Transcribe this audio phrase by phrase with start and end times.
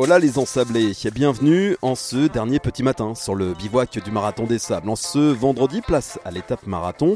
[0.00, 4.60] Hola les ensablés, bienvenue en ce dernier petit matin sur le bivouac du Marathon des
[4.60, 4.88] Sables.
[4.88, 7.14] En ce vendredi, place à l'étape marathon,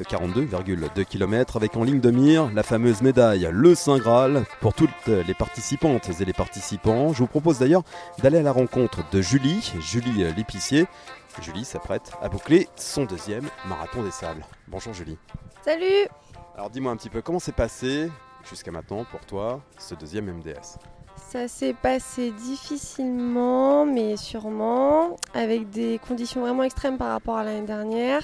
[0.00, 5.06] 42,2 km avec en ligne de mire la fameuse médaille, le Saint Graal, pour toutes
[5.06, 7.12] les participantes et les participants.
[7.12, 7.84] Je vous propose d'ailleurs
[8.20, 10.88] d'aller à la rencontre de Julie, Julie l'épicier.
[11.40, 14.44] Julie s'apprête à boucler son deuxième Marathon des Sables.
[14.66, 15.18] Bonjour Julie.
[15.64, 16.08] Salut
[16.56, 18.10] Alors dis-moi un petit peu comment s'est passé
[18.42, 20.80] jusqu'à maintenant pour toi ce deuxième MDS
[21.34, 27.66] ça s'est passé difficilement, mais sûrement, avec des conditions vraiment extrêmes par rapport à l'année
[27.66, 28.22] dernière.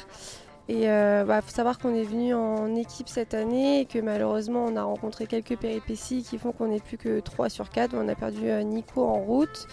[0.68, 3.98] Et il euh, bah, faut savoir qu'on est venu en équipe cette année et que
[3.98, 7.96] malheureusement on a rencontré quelques péripéties qui font qu'on n'est plus que 3 sur 4.
[7.96, 9.66] On a perdu euh, Nico en route.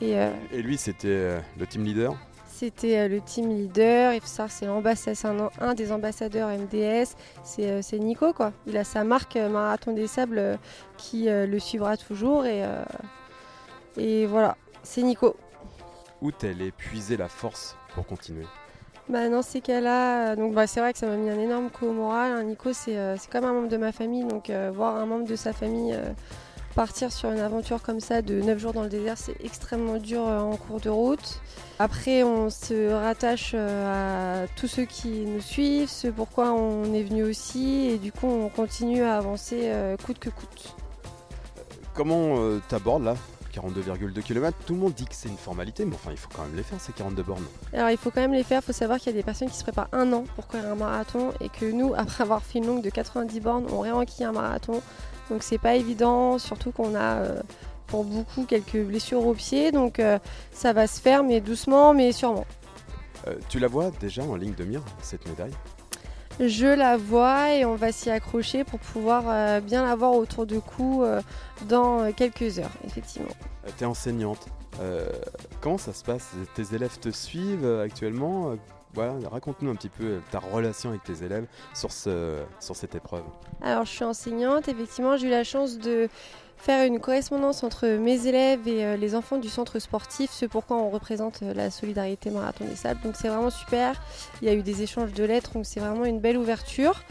[0.00, 2.16] Et, euh, et lui c'était le team leader?
[2.60, 4.12] C'était euh, le team leader.
[4.12, 7.14] Il faut savoir c'est l'ambassadeur, un, des ambassadeurs MDS.
[7.58, 8.52] Euh, c'est Nico quoi.
[8.66, 10.58] Il a sa marque euh, Marathon des Sables
[10.98, 12.62] qui le suivra toujours et,
[13.96, 15.34] et voilà, c'est Nico.
[16.20, 18.44] Où t'es épuiser la force pour continuer?
[19.08, 21.86] Bah, dans ces cas-là, donc bah, c'est vrai que ça m'a mis un énorme coup
[21.86, 22.32] au moral.
[22.32, 22.42] Hein.
[22.42, 25.98] Nico, c'est comme un membre de ma famille, donc voir un membre de sa famille
[26.74, 30.22] partir sur une aventure comme ça de 9 jours dans le désert, c'est extrêmement dur
[30.22, 31.40] en cours de route.
[31.78, 37.02] Après, on se rattache euh, à tous ceux qui nous suivent, ce pourquoi on est
[37.02, 40.74] venu aussi, et du coup, on continue à avancer euh, coûte que coûte.
[41.94, 43.16] Comment euh, tu abordes là
[43.54, 46.42] 42,2 km, tout le monde dit que c'est une formalité, mais enfin il faut quand
[46.42, 47.44] même les faire ces 42 bornes.
[47.72, 49.48] Alors il faut quand même les faire, il faut savoir qu'il y a des personnes
[49.48, 52.58] qui se préparent un an pour courir un marathon et que nous, après avoir fait
[52.58, 54.80] une longue de 90 bornes, on réenquille un marathon.
[55.30, 57.22] Donc c'est pas évident, surtout qu'on a
[57.90, 60.18] pour beaucoup quelques blessures au pied, donc euh,
[60.52, 62.46] ça va se faire, mais doucement, mais sûrement.
[63.26, 65.52] Euh, tu la vois déjà en ligne de mire, cette médaille?
[66.38, 70.46] Je la vois et on va s'y accrocher pour pouvoir euh, bien la voir autour
[70.46, 71.04] de cou
[71.68, 73.28] dans quelques heures, effectivement.
[73.76, 74.46] tu es enseignante.
[75.60, 76.30] comment ça se passe?
[76.54, 78.54] Tes élèves te suivent actuellement?
[78.94, 83.24] Voilà, raconte-nous un petit peu ta relation avec tes élèves sur, ce, sur cette épreuve.
[83.62, 84.68] Alors, je suis enseignante.
[84.68, 86.08] Effectivement, j'ai eu la chance de
[86.60, 90.76] faire une correspondance entre mes élèves et euh, les enfants du centre sportif, ce pourquoi
[90.76, 93.00] on représente euh, la solidarité marathon des sables.
[93.02, 93.94] Donc c'est vraiment super.
[94.42, 97.02] Il y a eu des échanges de lettres, donc c'est vraiment une belle ouverture.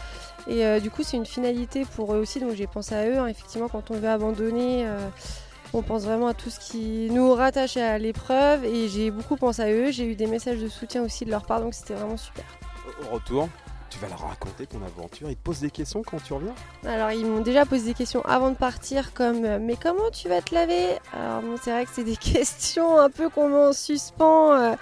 [0.47, 3.18] Et euh, du coup, c'est une finalité pour eux aussi, donc j'ai pensé à eux.
[3.18, 3.28] Hein.
[3.28, 4.88] Effectivement, quand on veut abandonner,
[5.74, 8.66] on pense vraiment à tout ce qui nous rattache à l'épreuve.
[8.66, 9.91] Et j'ai beaucoup pensé à eux.
[9.91, 12.46] J'ai eu des messages de soutien aussi de leur part, donc c'était vraiment super.
[13.09, 13.50] Au retour,
[13.89, 15.29] tu vas leur raconter ton aventure.
[15.29, 16.53] Ils te posent des questions quand tu reviens?
[16.85, 20.29] Alors, ils m'ont déjà posé des questions avant de partir, comme euh, Mais comment tu
[20.29, 20.97] vas te laver?
[21.13, 24.75] Alors, bon, c'est vrai que c'est des questions un peu qu'on met en suspens, euh,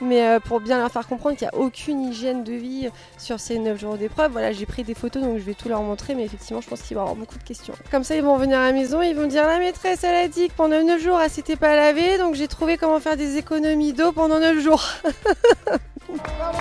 [0.00, 2.88] mais euh, pour bien leur faire comprendre qu'il n'y a aucune hygiène de vie
[3.18, 4.32] sur ces 9 jours d'épreuve.
[4.32, 6.82] Voilà, j'ai pris des photos, donc je vais tout leur montrer, mais effectivement, je pense
[6.82, 7.74] qu'il va y avoir beaucoup de questions.
[7.90, 10.16] Comme ça, ils vont venir à la maison, ils vont me dire La maîtresse, elle
[10.16, 13.16] a dit que pendant 9 jours, elle s'était pas lavée, donc j'ai trouvé comment faire
[13.16, 14.84] des économies d'eau pendant 9 jours.